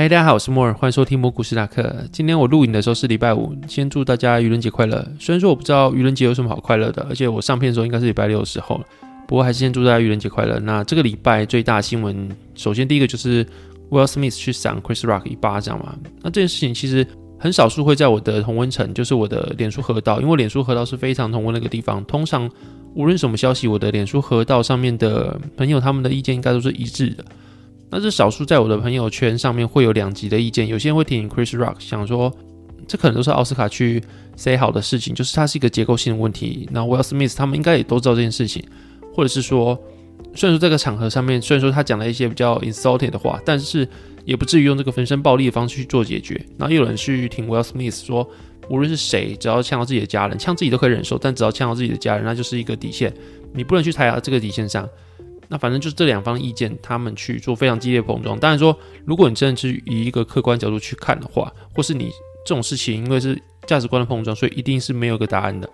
[0.00, 1.94] 嗨，大家好，我是莫尔，欢迎收听摩股史塔克。
[2.10, 5.06] 今天我录影的时候是礼拜五，先祝大家愚人节快乐。
[5.18, 8.80] 虽然说我不知道愚人节有什么好快乐的，而且我上片的时候应该是礼拜六的时候，
[9.28, 10.58] 不过还是先祝大家愚人节快乐。
[10.60, 13.44] 那这个礼拜最大新闻，首先第一个就是
[13.90, 15.94] Will Smith 去赏 Chris Rock 一巴掌嘛。
[16.22, 17.06] 那这件事情其实
[17.38, 22.50] 很少数会在我的同温层，就是我的脸书河道，因为脸书河道是非常同温那个地方，通常
[22.94, 27.22] 无论什么消息，我的脸书河道上面的朋友他们的意见应该都是一致的。
[27.90, 32.32] 那是少数在我的朋友圈上面会有两极的意见，有些人会挺 Chris Rock，想说
[32.86, 34.02] 这可能都是奥斯卡去
[34.36, 36.68] say 好的事情，就是它是一个结构性的问题。
[36.70, 38.64] 那 Will Smith 他们应该也都知道这件事情，
[39.14, 39.76] 或者是说，
[40.34, 43.86] 虽然说这个场合上面，虽然说他讲了一些比较 insulting 的话，但是
[44.24, 46.40] 也不至于用这个分身暴力的方式去做解决。
[46.56, 48.28] 然后有人去听 Will Smith 说，
[48.68, 53.12] 无论是谁，只要呛到自己的家人，呛自己都可以忍受，但只要呛到自己的家人，那就是一个底线，
[53.52, 54.88] 你不能去踩到这个底线上。
[55.50, 58.38] 那反正就是这两方意见，他们去做非常激烈碰撞。
[58.38, 62.08] 当然说，如果你真的是以一个客观角度去看的话，或是你
[62.46, 65.68] 这种事情因为是价值观的碰撞，所以一定是没有个答案的。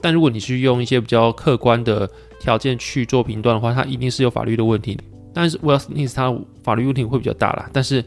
[0.00, 4.96] 但如果你去用一些比较客观的条件去做评断的话，它一定是有法律的问题。
[5.34, 6.32] 但是 Will Smith 他
[6.62, 7.68] 法律问题会比较大啦。
[7.72, 8.04] 但是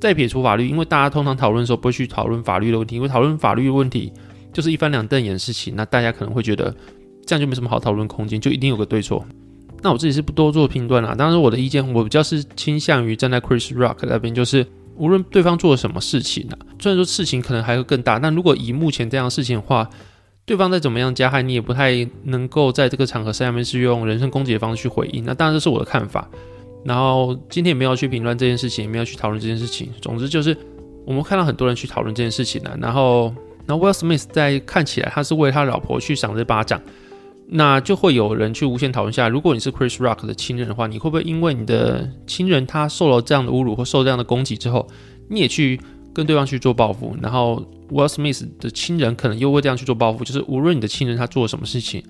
[0.00, 4.12] 再撇除法律，因为大家通常讨论的时候不会去讨论法律的问题，因为讨论法律的问题
[4.52, 5.74] 就是一翻两瞪眼的事情。
[5.76, 6.72] 那大家可能会觉得
[7.26, 9.26] 这样就没什么好讨论空间，就一定有个对错。
[9.82, 19.88] 那我自己是不多做评断啦，当然我的意见我比较是倾向于站在 Chris Rock 那边，就是无论对方做了什么事情啊，虽然说事情可能还会更大，但如果以目前这样的事情的话，
[20.44, 25.24] 对方再怎么样加害，你也不太能够在这个场合下面是用人身攻击的方式去回应。
[25.24, 26.28] 那当然这是我的看法。
[26.84, 29.88] 然后今天也没有去评论这件事情，也没有去讨论这件事情。
[30.00, 30.56] 总之就是
[31.04, 33.32] 我们看到很多人去讨论这件事情了，然后，
[33.66, 36.80] 那 Will Smith 在看起来他是为他老婆去赏这巴掌。
[37.52, 44.86] 那就会有人去无限讨论下，如果你是 Chris Rock 的亲人的话，你会不会因为你的亲人他受了这样的侮辱或受这样的攻击之后，
[45.28, 45.80] 你也去
[46.14, 47.16] 跟对方去做报复？
[47.20, 47.60] 然后
[47.90, 52.04] Will Smith 的亲人可能又会这样去做报复，就是无论你的亲人他做了什么事情，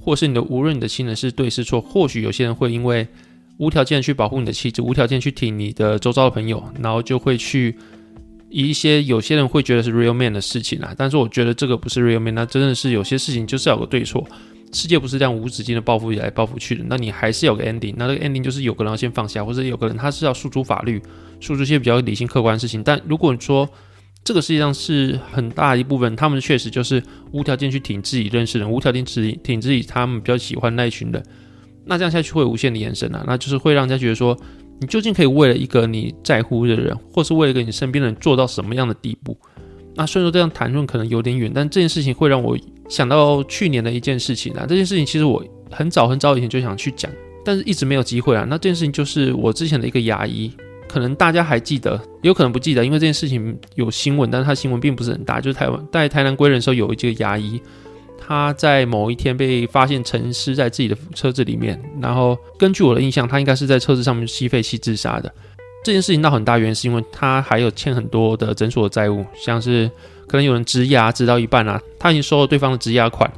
[0.00, 3.06] 或是你的无论你的亲人是对是错，或许有些人会因为
[3.58, 7.76] 无条件去保护你的妻子，无条件去挺你的周遭的朋友，然后就会去
[8.48, 14.26] 一些有些人会觉得是 real man 的事情啊，但是我觉得这个不是 real man，那真的是有些事情就是要有个对错。
[14.72, 17.94] 世界不是这样无止境的报复来报复去的，那你还是有个 ending。
[17.96, 21.02] 那这个 ending 就是有个人要先放下，或者有个人他是要诉诸法律，
[21.40, 22.82] 诉诸一些比较理性客观的事情。
[22.82, 23.68] 但如果你说
[24.24, 27.02] 这个世界上是很大一部分，他们确实就是
[27.32, 31.22] 无条件去挺自己认识的人，无条件挺挺自己他们比较喜欢那一群人，
[31.86, 34.36] 那这样下去会无限的延伸啊，那就是会让人家觉得说，
[34.80, 39.34] 你究竟可以为了一个你在乎的人，或是为了一个你身边的人做到什么样的地步？
[39.98, 42.56] 那虽然说这样谈论可能有点远，但这件事情会让我
[42.88, 44.64] 想到去年的一件事情啊。
[44.66, 47.10] 这件事情其实我很早很早以前就想去讲，
[47.44, 48.46] 但是一直没有机会啊。
[48.48, 50.52] 那这件事情就是我之前的一个牙医，
[50.88, 55.40] 可能大家还记得，有可能不记得，因为这件事情有新闻，但是他新闻并不是很大。
[55.40, 57.60] 就是台湾在台南归仁的时候，有一个牙医，
[58.16, 65.34] 他在某一天被发现沉尸在自己的车子里面，然后根据我的印象，他应该是在车子上面吸废气自杀的。
[65.88, 69.90] 这件事情闹很大，原因是因为他还有欠很多的诊所的债务，像是
[70.26, 73.32] 可能有人植牙植到一半啊，他已经收了对方的植牙款，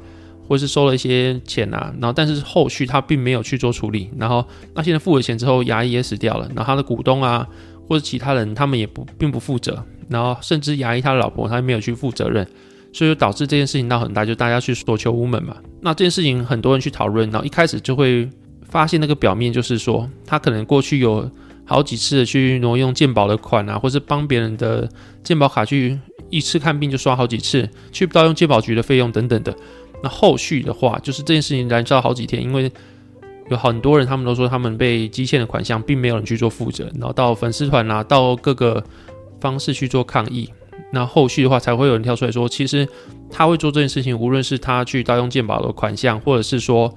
[0.49, 4.44] 或是收了一些钱啊，然后但是后续他并没有去做处理，然后
[4.75, 7.47] 那现在付了钱之后，牙医也死掉了，然后他的股东啊
[7.88, 12.44] 或者其他人他们也不并不负责，然后甚至牙医他的老婆他也没有去负责任，
[12.93, 15.55] 所以就导致这件事情闹很大，就大家去索求无门嘛。
[15.81, 18.28] 那这件事情很多人去讨论，然后一开始就会
[18.69, 21.31] 发现那个表面就是说他可能过去有。
[21.70, 24.91] 好几次去挪用健保的款啊，或是帮别人的
[25.22, 25.97] 健保卡去
[26.28, 29.54] 一次看病就刷好几次，去盗用健保局的费用等等的。
[30.03, 32.69] 那后续的话，就是这件事情燃烧好几天，因为
[33.50, 38.82] 有很多人他们都说他们被积欠的款项，并没有人去做负责，然后到粉丝团啊，到各个
[39.41, 40.50] 方式去做抗议。
[40.92, 42.88] 那后续的话，才会有人跳出来说，其实
[43.31, 46.92] 他会做这件事情，无论是他去盗用健保的款项，或者是说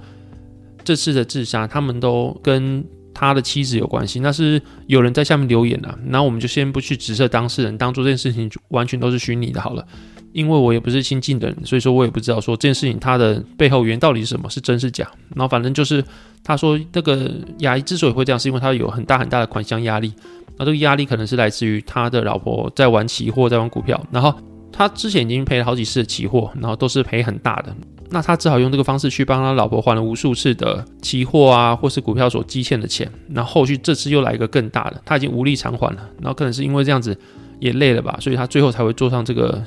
[0.82, 2.84] 这次的自杀，他们都跟。
[3.14, 9.86] 他的妻子有关系，那是有人在下面留言啊，那我们就先不去指责当事人，当做这件事情完全都是虚拟的好了。
[10.32, 15.08] 因为我也不是亲近的人，所以说我也不知道说这件事情它的背后原因到底是什么，是真是假。
[15.36, 16.04] 然后反正就是
[16.42, 20.12] 他说那个牙医之所以会这样，是因为他有很大很大的款项压力，
[20.58, 24.34] 那这个压力可能是来自于他的老婆在玩期货，在玩股票，然后
[24.72, 27.72] 他之前已经赔了好几次的期货，然后都是赔很大的。
[28.10, 33.10] 那他只好用这个方式去帮他老婆还了无数次的期货啊，或是股票所积欠的钱。
[33.28, 36.10] 那后，后续这次又来一个更大的，他已经无力偿还了。
[36.20, 37.16] 然后可能是因为这样子
[37.58, 39.62] 也累了吧，所以他最后才会做上这个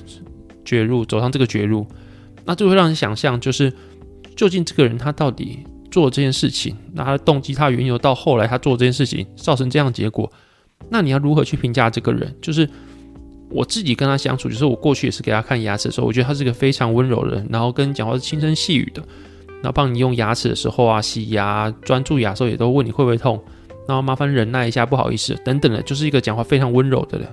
[0.63, 1.85] 绝路，走上这个绝路。
[2.45, 3.73] 那就会让人想象，就是
[4.35, 5.59] 究竟这个人他到底
[5.91, 10.31] 做了这件事情，那他的动机、他的缘由到后来他做这件事情造成这样的结果，
[10.89, 12.33] 那你要如何去评价这个人？
[12.41, 12.69] 就是
[13.49, 19.01] 我自己跟他相处，就是我过去也是给他看牙齿的时候，我觉得他是个非常温柔的人，然后跟讲话是轻声细语的，
[19.61, 23.41] 然后帮你用牙齿的时候啊，洗牙、专注牙的时候也都问你会不会痛，
[23.87, 27.27] 然后麻烦忍耐一下，不好意思等等的，就是一个讲话非常温柔的人。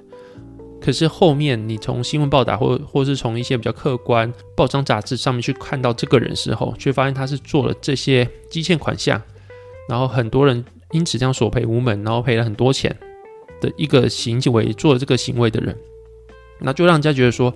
[0.80, 9.20] 可是后面你从新闻报道或或是从一些比较客观报章杂志上面去看到这个人时候，却发现他是做了这些积欠款项，
[9.88, 10.62] 然后很多人
[10.92, 12.94] 因此这样索赔无门，然后赔了很多钱
[13.62, 15.74] 的一个行为，做了这个行为的人，
[16.60, 17.54] 那就让人家觉得说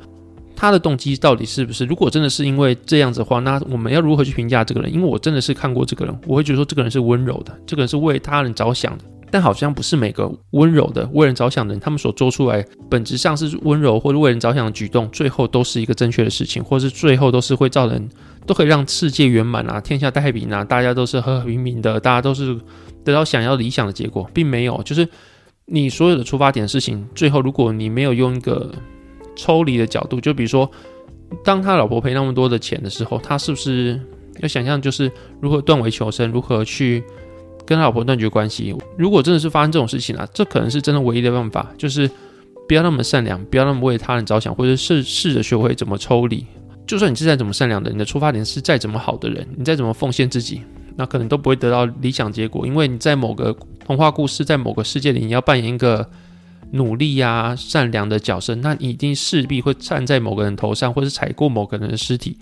[0.56, 1.84] 他的动机到底是不是？
[1.84, 4.92] 如果真的是因为这样子的话，那我们要如何去评价这个人？
[4.92, 9.04] 因为我真的是看过这个人，我会觉得说这个人是温柔的，这个人是为他人着想的。
[9.30, 18.08] 但好像不是每个温柔的为人着想的人，他们所做出来本质上是温柔或者为人着想的举动，最后都是一个正确的事情，或是最后都是会造成
[18.46, 22.58] 都可以让世界圆满啊，天下太平啊，大家都是和和平平的，大家都是
[23.04, 25.06] 得到想要理想的结果，并没有，就是
[25.68, 28.72] 你所有的出发点的事情，最后如果你没有用一个
[29.36, 30.68] 抽离的角度，就比如说，
[31.44, 34.00] 当他老婆赔那么多的钱的时候，他是不是
[34.40, 37.04] 要想象就是如何断尾求生，如何去。
[37.66, 38.74] 跟他老婆断绝关系。
[38.96, 42.10] 如果真的是发生这种事情啊，这可能是真的唯一的办法，就是
[42.66, 46.46] 不要那么善良，不要那么为他人着想，或者试试着学会怎么抽离。
[46.86, 50.62] 就算你是再怎么善良的，你的出发点是再怎么好的人，你再怎么奉献自己，
[50.98, 52.66] 那可能都不会得到理想结果。
[52.66, 53.56] 因为你在某个
[53.86, 56.10] 童话故事，在某个世界里，你要扮演一个
[56.72, 62.36] 努力呀、善良的角色，那你一定势必会站在某个人头上，或是踩过某个人的尸体。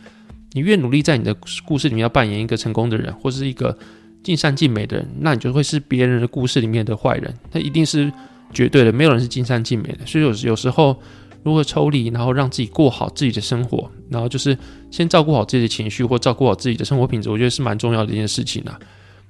[0.54, 1.32] 你越努力在你的
[1.64, 3.78] 故事里面要扮演一个成功的人，或是一个。
[4.22, 7.32] 尽善尽美的人，那你就会是别人的故事里面的坏人。
[7.52, 8.12] 那一定是
[8.52, 10.04] 绝对的，没有人是尽善尽美的。
[10.04, 11.00] 所以有有时候，
[11.46, 14.58] 如何抽离，然后让自己过好自己的生活，然后就是
[14.90, 18.76] 先照顾好自己的情绪，或照顾好自己的生活品质，我觉得是蛮重要的一件事情啦。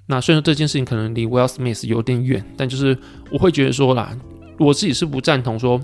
[0.06, 2.96] 那虽然说这件事情可能离 Will Smith 有点远，但就是
[3.30, 4.16] 我会觉得说啦，
[4.58, 5.78] 我自己是不赞同说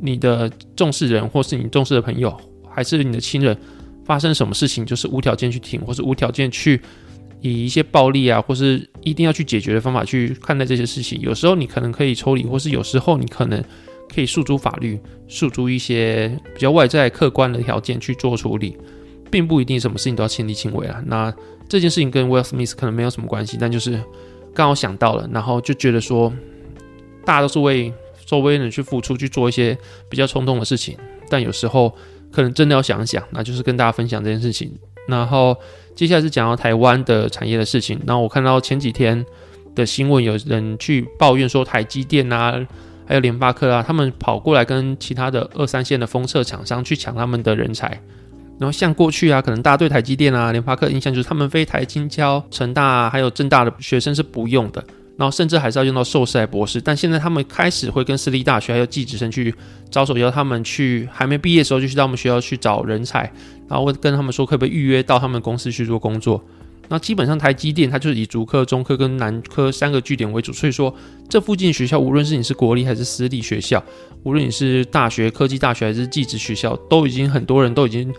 [0.00, 2.32] 你的重视人，或是你重视的朋友，
[2.70, 3.58] 还是你的亲人
[4.04, 6.80] 发生什么事情，就是无条件去挺，或是无条件去。
[7.42, 13.62] 以一些暴力啊，或是一定要去解决的方法去看待这些事情，有时候你可能可以抽离，或是有时候你可能
[14.14, 14.98] 可以诉诸法律，
[15.28, 18.76] 诉诸一些比较外在客观的条件去做处理，
[19.30, 21.02] 并不一定什么事情都要亲力亲为啊。
[21.06, 21.32] 那
[21.68, 24.00] 这件事情跟 Will Smith 可能没有什么关系，但就是
[24.54, 26.32] 刚好想到了，然后就觉得说，
[27.24, 27.92] 大家都是为
[28.24, 29.76] 周围人去付出去做一些
[30.08, 30.96] 比较冲动的事情，
[31.28, 31.92] 但有时候
[32.32, 34.72] 可能真的要想一想，那就是跟大家分享这件事情。
[35.08, 35.56] 然后
[35.94, 38.00] 接下来是讲到台湾的产业的事情。
[38.06, 39.24] 然后我看到前几天
[39.74, 42.66] 的新闻，有人去抱怨说台积电啊，
[43.06, 47.88] 还有联发科啊，他们跑过来跟其他的二三线的封测厂商去抢他们的人才。
[48.58, 54.82] 然后像过去啊，可能大家对台积电啊、联发科印象就是他们非台青交、成大啊，还有政大的学生是不用的。
[55.18, 59.54] 然后甚至还是要用到硕士博士，但现在他们开始会跟私立大学还有技职生去
[59.90, 63.20] 招手，要他们去还没毕业的时候就去到我们学校去找人才，
[63.66, 66.44] 然后会跟他们说可不可以预约到他们公司去做工作。
[66.88, 70.94] 那基本上台积电它就是以竹科、中科跟南科三个据点为主，所以说
[71.28, 73.82] 这附近学校无论是你是国立还是私立学校，
[74.22, 78.12] 无论你是大学、科技大学还是技职学校，都已经很多人都已经。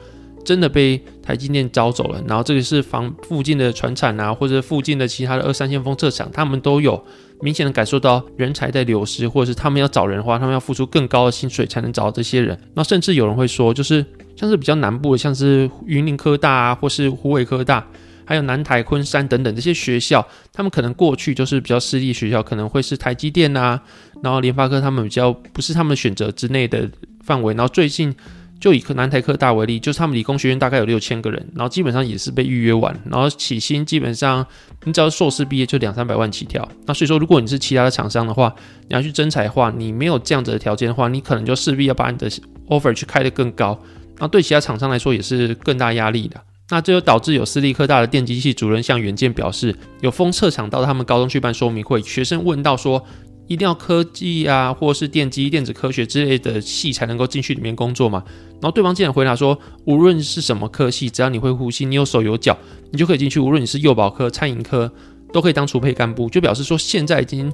[0.46, 7.04] 真的被台积电招走了，然后这个是房附近的船厂啊，或者附近的其他的二三线封测厂，他们都有
[7.42, 12.58] 明显的感受到人才在流失，或者是他们要找人的话，他们要付出更高的薪水才能找到这些人。
[12.76, 14.06] 那甚至有人会说，就是
[14.38, 17.86] 像是比较南部的，像是云林科大啊，或是虎尾科大，
[18.28, 23.82] 还有南台、昆山等等这些学校，他们可能过去就是比较私立学校，可能会是台积电啊，
[24.22, 26.88] 然后联发科他们比较不是他们选择之内的
[27.24, 28.14] 范围，然后最近。
[28.60, 34.44] 就以南台科大为例，就是他们理工学院大概有六千个人，然后基本上也是被预约完，然后起薪基本上
[34.84, 36.68] 你只要硕士毕业就两三百万起跳。
[36.88, 38.52] 那所以说，如果你是其他的厂商的话，
[38.88, 42.28] 你要去征才的话，你没有这样子的条件的话，你可能就势必要把你的
[42.68, 43.80] offer 去开得更高，
[44.18, 46.42] 那对其他厂商来说也是更大压力的。
[46.70, 53.04] 那这就导致有私立科大的电机系主任向原件表示，有封测厂到他们高中去办说明会，学生问到说。
[53.50, 58.22] 一定要科技啊，或是电机、电子科学之类的系才能够进去里面工作嘛？
[58.62, 62.58] 然后对方竟然回答说，无论是什么科系，只要你会呼吸，你有手有脚，
[62.92, 63.40] 你就可以进去。
[63.40, 64.92] 无论你是幼保科、餐饮科，
[65.32, 66.28] 都可以当储备干部。
[66.28, 67.50] 就表示说，现在已经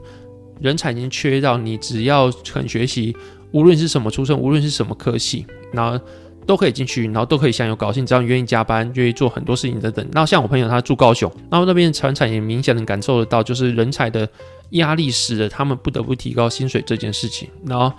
[0.59, 3.15] 人才已经缺到你只要肯学习，
[3.51, 6.03] 无论是什么出身，无论是什么科系，然后
[6.45, 10.07] 都可以进去，然后都可以享有高薪，只要你愿意加班，愿意做很多事情等等。
[10.11, 14.27] 那像我朋友他住高雄，然后那边传产也明显能感受得到，就是人才的。
[14.73, 17.93] 压力使得他们不得不提高薪水这件事情，然后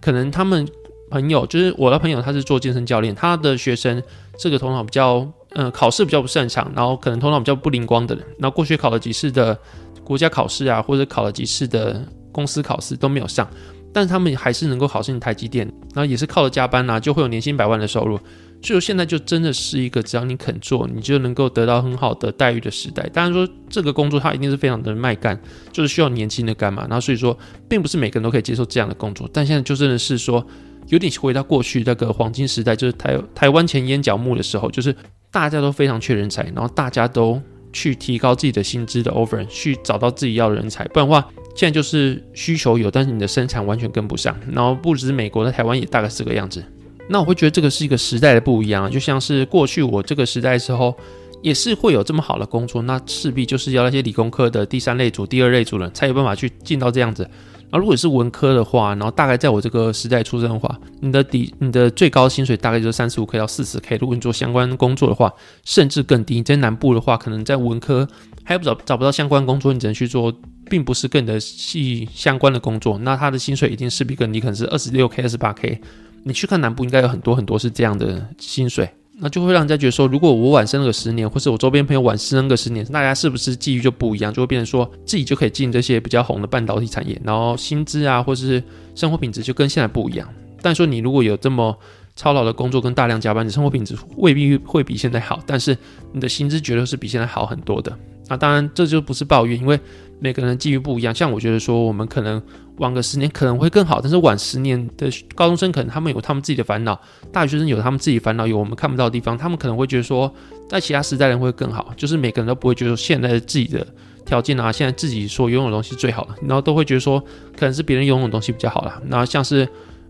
[0.00, 0.66] 可能他们
[1.10, 4.02] 朋友就是我的朋友，他是做健身教练，他的学生
[4.38, 9.58] 这个头脑比较，呃，考试比较不擅长，然后可能头脑比较不灵光的人，然后过去考了几次的
[10.02, 13.46] 国家考试啊，或者考了几次的公司考试都没有上，
[13.94, 18.18] 但是他们还是能够考进台积电，然后也是靠着加班啊，就会有年薪百万的收入。
[18.60, 23.08] 所以现在就真的是一个只要你肯做，你就能够得到很好的待遇的时代。
[23.12, 25.38] 当然说这个工作它一定是非常的卖干，
[25.70, 26.82] 就是需要年轻的干嘛。
[26.88, 29.28] 然后所以说，并不是每个人都可以接受这样的工作。
[29.32, 30.44] 但现在就真的是说，
[30.88, 34.96] 有点回到过去那个黄金时代，就是台台湾前烟角木的时候，就是
[35.30, 37.38] 大家都非常缺人才，然后大家都
[37.70, 40.86] 去提高自己的薪资的 offer，去找到自己要的人才。
[40.88, 44.36] 不然的话，现在就是需求有，但是你的生产完全跟不上。
[44.50, 46.64] 然后不止美国，的台湾也大概是这个样子。
[47.08, 50.94] 那我会觉得这个是一个时代的不一样，就像是过去我这个时代的时候，
[51.42, 57.28] 也是会有这么好的工作，那势必就是要那些理工科的第三类组、第二类组人才有办法去进到这样子。
[57.74, 63.96] 而如果是文科的话，然后大概在我这个时代出生的话，你的底、你的最高薪水大概就是三十五 K 到四十 K。
[63.96, 65.32] 如果你做相关工作的话，
[65.64, 66.40] 甚至更低。
[66.40, 68.06] 在南部的话，可能在文科
[68.44, 70.32] 还不找找不到相关工作，你只能去做，
[70.70, 75.80] 并不是跟你的系相关的工作，那他的薪水一定势必更低，可能是二十六 K、二十八 K。
[76.22, 78.88] 你去看南部，应该有很多很多是这样的薪水，
[79.20, 88.62] 那就会让人家觉得说，如果我晚生个十年，或是我周边朋友晚生个十年，大家是不是机遇就不一样，就会变成说自己就可以进这些比较红的半导体产业，然后薪资啊，或是
[88.94, 90.28] 生活品质就跟现在不一样。
[90.60, 91.78] 但说你如果有这么
[92.16, 95.76] 操劳的工作跟大量加班，你生活品质未必会比现在好，但是
[96.12, 97.96] 你的薪资绝对是比现在好很多的。
[98.28, 99.78] 那当然这就不是抱怨，因为
[100.18, 101.14] 每个人机遇不一样。
[101.14, 102.42] 像我觉得说，我们可能。
[102.78, 110.28] 晚个十年可能会更好，但是晚十年的高中生可能他们有他们自己的烦恼，大学生有他们自己烦恼，有我们看不到的地方，他们可能会觉得说，
[110.68, 113.86] 在其他时代人会更好，就是每个人都不会觉得现在自己的
[114.26, 117.20] 条件啊，现在自己所拥有的东西最好了，然后都会觉得说，
[117.56, 119.00] 可能是别人拥有的东西比较好了。
[119.08, 119.64] 然后像是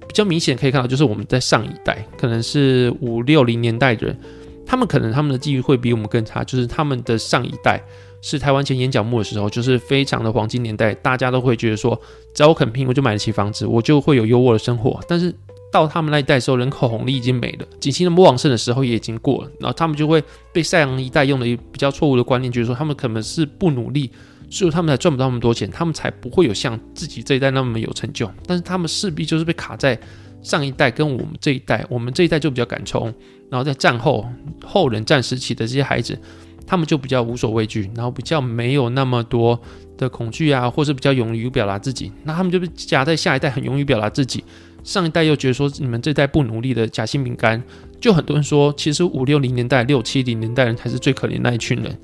[0.08, 4.18] 比较明显可以看到，就是我们在上一代，可能是五六零年代的人，
[4.64, 7.84] 他们可能他们的机遇会比我们更差，就是他们的上一代。
[8.26, 12.00] 是台湾前眼角膜的时候，就是非常的黄金年代，大家都会觉得说，
[12.35, 14.99] 只要我肯拼，我就买得起房子，我就会有优渥的生活。
[15.07, 15.31] 但是
[15.71, 24.11] 到他们那一代的时候，人口红利已经没了，景气那么旺盛的时候也已经过了，然后他们就会被上一代用了一比较错误的观念，就是说他们可能是不努力，
[24.49, 28.26] 所以他们才赚不到那么多钱，他们才不会有像自己这一代那么有成就。
[28.47, 30.00] 但是他们势必就是被卡在
[30.43, 33.12] 上一代跟我们这一代，我们这一代就比较敢冲，
[33.50, 34.26] 然后在战后
[34.64, 36.19] 后冷战时期的这些孩子。
[36.66, 39.61] 他们就比较无所畏惧，然后比较没有那么多
[39.97, 42.11] 的恐惧啊，或是比较勇于表达自己。
[42.25, 44.42] 那他们就被夹在下一代很勇于表达自己，
[44.83, 47.62] 上一代又觉得说你们这代不努力的夹心饼干。
[48.00, 51.97] 就很多人说，其实五六零年代、六七零年代人才是最可怜那一群人。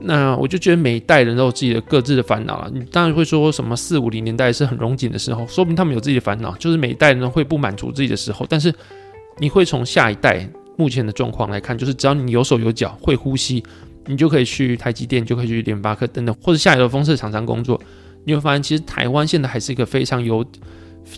[0.00, 2.70] 那我就觉得每一代人都有自己的各自的烦恼了。
[2.72, 8.46] 你当然会说什么四五零年代是很荣景的时候，说不定他们有自己的烦恼，就是每一代人会不满足自己的时候。
[8.48, 8.72] 但是
[9.38, 10.48] 你会从下一代。
[10.78, 13.60] 目前的状况来看，就是只要你有手有脚，会呼吸，
[14.06, 17.80] 你就可以去台积电，就可以去联发科等等，或者下游的封测厂商工作。
[18.24, 20.44] 你会发现，其实台湾现在还是一个非常有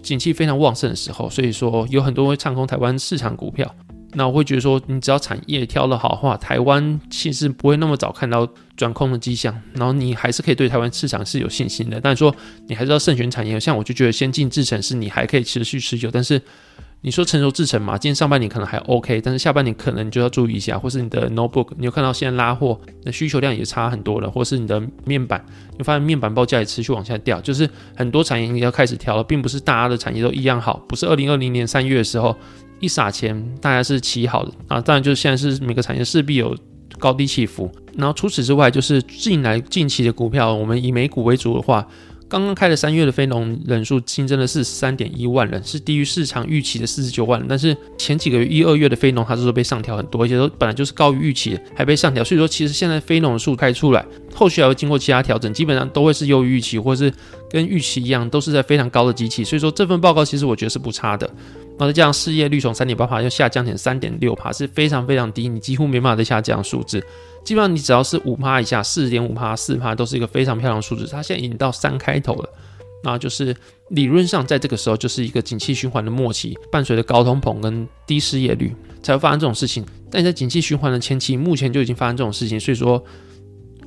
[0.02, 1.28] 景气、非常旺盛的时候。
[1.28, 3.70] 所以说，有很多会唱空台湾市场股票。
[4.14, 8.48] 那我会觉得说，你只要产业挑得好的话，台湾其实不会那么早看到
[8.78, 9.54] 转空的迹象。
[9.74, 12.00] 然后你还是可以对台湾市场是有信心的。
[12.00, 12.34] 但是说，
[12.66, 13.60] 你还是要慎选产业。
[13.60, 16.40] 像我就觉得，先进制程是你还可以持续持久，但是。
[17.02, 25.42] 你说成熟制成嘛，今年上半年可能还 OK，但是下半年可能你就要注意一下，或是你的 notebook，你有看到现在拉货的需求量也差很多了，或是你的面板，
[25.78, 32.36] 你发现面板报价也持续往下掉，就是很多产业你要开始调了，并不是大家的产业都一样好，不是二零二零年三月的时候
[32.80, 36.54] 一撒钱大家是齐好的啊，当然就是现在是每个产业势必有
[36.98, 41.86] 高低起伏，然后除此之外就是近来近期的股票，我们以美股为主的话。
[42.30, 47.48] 刚刚开的三月的非农人数新增的是三点一万人，是低于市场预期的四十九万人。
[47.48, 52.22] 但是前几个月一二月的非农，它是说被上调很多，而且都本来就是高于预期的，还被上调。
[52.22, 57.12] 所以说，其实现在非农的数开出来，后续还会经过其他调整，基本上都会是优于预期，或是
[57.50, 59.42] 跟预期一样，都是在非常高的机器。
[59.42, 61.28] 所以说，这份报告其实我觉得是不差的。
[61.80, 67.02] 然后再加上失业率从三点八趴又下降成三点六趴，是非常非常低，你几乎没办法再下降数字。
[67.42, 71.08] 基本上你只要是五趴以下，四点五趴、四趴都是一个非常漂亮的数字。
[71.10, 72.48] 它现在已经到三开头了，
[73.02, 73.56] 那就是
[73.88, 79.82] 理论上在这个时候就是一个景气循环的末期，伴随着高通膨跟低失业率才会发生这种事情。
[80.10, 83.02] 但在景气循环的前期，目前就已经发生这种事情，所以说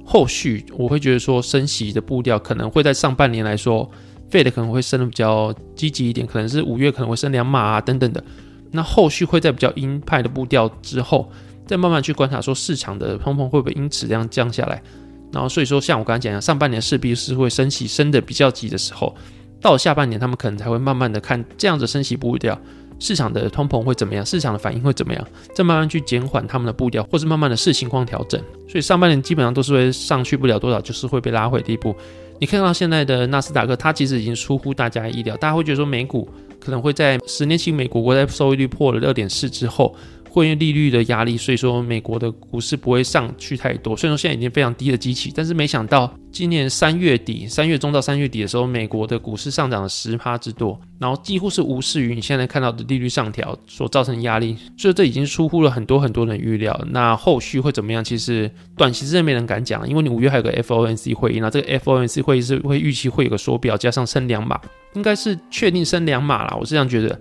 [0.04, 3.88] 后续我会觉得说升息的步调可能会在上半年来说
[4.34, 8.24] ，Fed 可能会升的比较积极一点，可能是五月可能会升两码啊等等的。
[8.72, 11.32] 那后续会在比较鹰派的步调之后。
[11.66, 14.84] 再慢慢去观察，说市场的通膨会不会因此这样降下来，
[15.32, 19.16] 然后所以说像我刚才讲的，上半年势必是会升起升的比较急的时候，
[19.62, 22.60] 到下半年他们可能才会慢慢的看这样子升息步调
[23.04, 28.42] 市场的通膨会怎么样，市场的反应会怎么样，再慢慢去减缓他们的步调，或是慢慢的视情况调整。
[28.66, 31.94] 所以上半年基本上都是会上去不了多少，就是会被拉回的地步。
[32.40, 36.30] 你看到现在的纳斯达克，它其实已经出乎大家意料，大家会觉得说美股
[36.62, 39.94] 可能会在十年期美国国债收益率破了二点四之后。
[40.34, 43.96] 会因为利率的压力，所以说美国的股市不会上去太多。
[43.96, 54.58] 虽然说现在已经非常低的基期，但是没想到今年三月底、三月中到三月底的时候，美国的股市上涨了十趴之多，然后几乎是无视于你现在看到的利率上调所造成的压力。
[54.76, 56.84] 所以这已经出乎了很多很多人预料。
[56.90, 58.04] 那后续会怎么样？
[58.04, 64.60] 其实短期之内没人敢讲，因为你五月还有个 FOMC 会议，那这个 FOMC 会议是会预期会有个缩表，加上升两码，
[64.96, 66.58] 应该是确定升两码啦。
[66.60, 67.20] 我是这样觉得。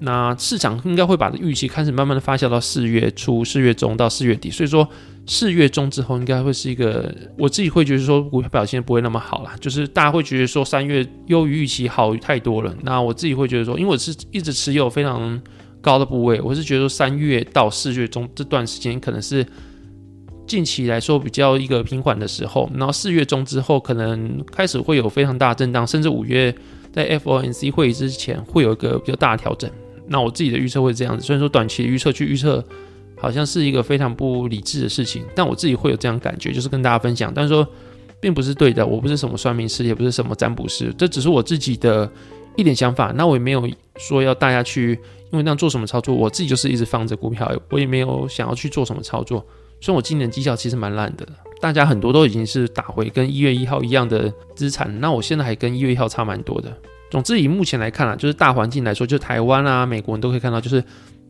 [0.00, 4.86] 那市场应该会把预期开始慢慢的发酵到四月初、四月中到四月底，所以说
[5.26, 12.74] 四月中之后应该会是一个，我自己会觉得说股票表现不会那么好啦，就是大家会觉得说三月优于预期好太多了。
[12.82, 15.40] 那我自己会觉得说，因为我是一直持有非常
[15.80, 19.46] 高的部位，我是觉得说三月到四月中这段时间可能是
[20.46, 26.54] 近期来说比较一个平缓的时候，然后四月中之后可能开始会有非常大震荡，甚至五月
[26.94, 29.70] 在 FOMC 会议之前会有一个比较大的调整。
[30.06, 32.64] 那我自己的预测会是这样子，虽然说短期预测去预测
[33.16, 37.32] 好像是一个非常不理智的事情，但我自己会有这样感觉，就是跟大家分享。
[37.34, 37.66] 但是说
[38.20, 42.10] 并不是对的，我不是什么算命师，也不是什么占卜师，这只是我自己的
[42.56, 43.12] 一点想法。
[43.16, 44.92] 那我也没有说要大家去
[45.32, 49.44] 因为那样做什么操作，我自己就是一直放着股票，我也没有想要去做什么操作。
[49.80, 51.26] 所以我今年绩效其实蛮烂的，
[51.64, 56.70] 大家很多都已经是打回跟一月一号一样的资产，那我现在还跟一月一号差蛮多的。
[57.10, 60.84] 总之，以目前来看啊，就是大环境来说，就台湾啊、美国，你都可以看到，就是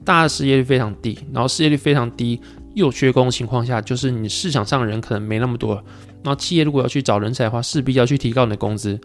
[0.05, 2.41] 大家失业率非常低，然后失业率非常低
[2.75, 5.77] 又缺工的情况下，就是你市场上的人可能没那么多，
[6.25, 8.99] 然后企业如果要去找人才的话，势必要去提高你的工资。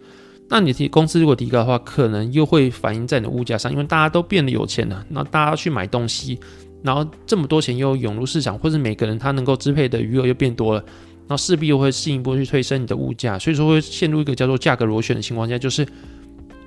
[0.48, 6.40] 那你提工资如果提高的话，可能又会反映在你的物价上，因为大家都变得有钱了，那大家去买东西，
[6.82, 10.84] 然后这么多钱又涌入市场，或者每个人他能够支配的余额又变多了，
[11.30, 15.86] 然后势必又会进一步去推升你的物价，所以说会陷入一个叫做价格螺旋的情况下，就是。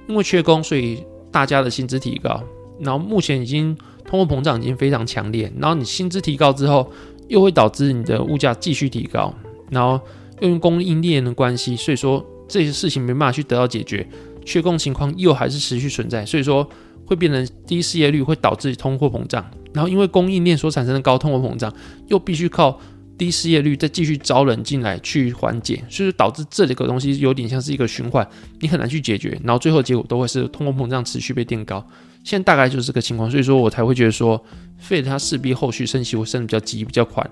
[0.05, 2.43] 因为缺工，所以大家的薪资提高，
[2.77, 3.73] 然后目前已经
[4.05, 6.91] 通货膨胀已经非常强烈，然后你薪资提高之后，
[7.29, 9.33] 又会导致你的物价继续提高，
[9.71, 9.97] 然后
[10.41, 14.05] 又因供应链的关系，所以说这些事情没办法去得到解决，
[14.43, 16.69] 缺工情况又还是持续存在，所以说
[17.05, 21.73] 会变成低失业率会导致通货膨胀，然后因为供应链所产生的高通货膨胀，
[22.07, 22.77] 又必须靠。
[23.17, 28.27] 低失业率再继续招人进来去缓解，所以导致这个东西有点像是一个循环，
[28.59, 31.85] 你很难去解决，然后最后结果都会是通货膨胀持续被垫高。
[32.23, 34.43] 现在大概就是这个情况，所以说我才会觉得说
[34.81, 37.25] ，Fed 它势必后续升息会升得比较急、比较快，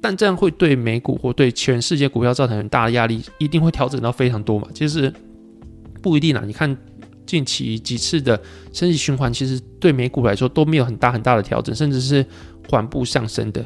[0.00, 4.66] 但这样会对美股或对全世界股票造成很大的压力，一定会调整到非常多嘛？
[4.74, 5.12] 其实
[6.02, 6.76] 不一定啊，你看
[7.24, 8.40] 近期几次的
[8.72, 12.26] 升息循环，其实对美股来说都没有很大很大的调整，甚至是
[12.68, 13.64] 缓步上升的。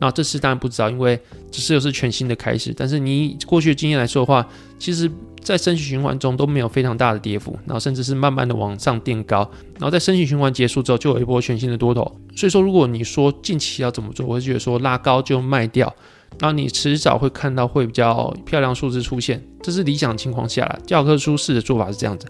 [0.00, 1.18] 那这次当然不知道，因为
[1.50, 2.72] 只是又是全新的开始。
[2.76, 4.46] 但是你过去的经验来说的话，
[4.78, 5.10] 其实，
[5.42, 9.38] 在升息循环中都没有非常大的跌幅，然后甚至是慢慢的往上垫高，
[9.74, 12.02] 然后在升息循环结束之后，就有一波全新的多头。
[12.36, 15.92] 所以说，如果你说近期要怎么做，我会觉得说拉高就卖掉，
[16.38, 20.78] 然后你迟早会看到会比较漂亮数字出现，这是理想情况下啦。
[20.86, 22.26] 教科书式的做法是这样子。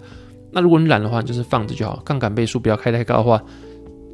[0.51, 3.43] 那如果你懒的话，就是放着就好，杠杆倍数不要开太高的话。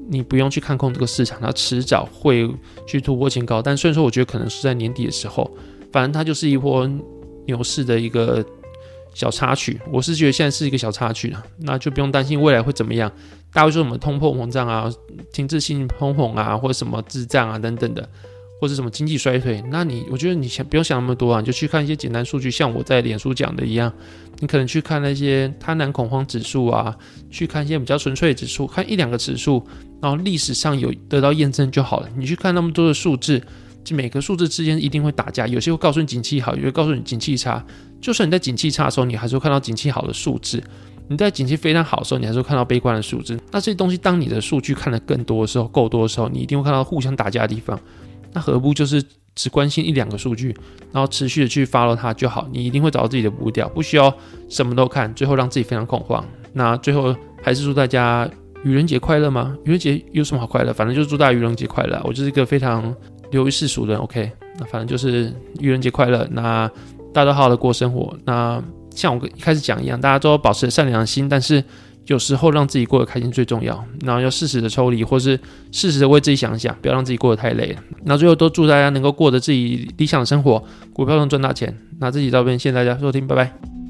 [0.08, 2.48] 你不用去看空这个市场，它迟早会
[2.86, 3.62] 去突破前高。
[3.62, 5.50] 但虽然说，我觉得可能是在年底的时候，
[5.92, 6.88] 反正它就是一波
[7.46, 8.44] 牛市的一个
[9.14, 9.80] 小插曲。
[9.92, 13.10] 我是觉得现在是一个小插曲了，那就不用担心未来会怎么样。
[13.52, 14.92] 大家会说什么通货膨胀啊、
[15.32, 18.08] 停滞性通膨啊，或者什么滞胀啊等等的。
[18.60, 23.92] 或者什么经济衰退，那你我觉得你想不用想那么多啊，你就去看一些简单数据，像我在脸书讲的一样，
[24.38, 26.96] 你可能去看那些贪婪恐慌指数啊，
[27.30, 29.62] 去看一些比较纯粹的指数，看一两个指数，
[30.04, 32.08] 然后历史上有得到验证就好了。
[32.14, 33.42] 你去看那么多的数字，
[33.82, 37.64] 就每个数字之间一定会打架，有些会告诉你景气好，有些告诉你景气差。
[38.02, 40.58] 就算你在景气差的时候，你还是会看到景气好的数字；
[41.08, 43.40] 你在景气非常好的时候，你还是会看到悲观的数字。
[43.50, 47.80] 那这些东西，当你的数据看得更多的时候，够多的时候，你一定会看到互相打架的地方。
[48.34, 49.02] 那何不就是
[49.34, 50.54] 只关心一两个数据，
[50.92, 52.46] 然后持续的去 follow 它就好？
[52.52, 54.14] 你一定会找到自己的步调，不需要
[54.50, 56.22] 什么都看，最后让自己非常恐慌。
[56.52, 58.28] 那最后还是祝大家
[58.64, 59.56] 愚人节快乐吗？
[59.64, 60.72] 愚人节有什么好快乐？
[60.72, 62.00] 反正就是祝大家愚人节快乐。
[62.04, 62.94] 我就是一个非常
[63.30, 64.30] 流于世俗的人，OK？
[64.58, 66.26] 那反正就是愚人节快乐。
[66.30, 66.68] 那
[67.12, 68.16] 大家都好好的过生活。
[68.24, 71.62] 那像我一开始讲一样，大家都保持善良的心，但是。
[72.06, 75.40] 有时候让自己过得开心最重要，然后要适时的抽离，或是
[75.72, 77.74] 适时的为自己想一想，不要让自己过得太累。
[78.04, 81.74] 那最后都祝大家能够过得自己理想的生活，股票能赚大钱。
[81.98, 83.83] 那这期照片，谢谢大家收听，拜拜。